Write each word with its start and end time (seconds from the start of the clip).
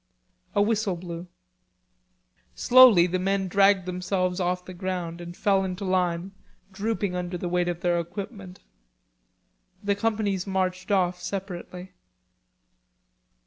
A 0.55 0.63
whistle 0.63 0.95
blew. 0.95 1.27
Slowly 2.55 3.05
the 3.05 3.19
men 3.19 3.47
dragged 3.47 3.85
themselves 3.85 4.39
off 4.39 4.65
the 4.65 4.73
ground 4.73 5.21
and 5.21 5.37
fell 5.37 5.63
into 5.63 5.85
line, 5.85 6.31
drooping 6.73 7.15
under 7.15 7.37
the 7.37 7.47
weight 7.47 7.67
of 7.67 7.81
their 7.81 7.99
equipment. 7.99 8.61
The 9.83 9.93
companies 9.93 10.47
marched 10.47 10.89
off 10.89 11.21
separately. 11.21 11.91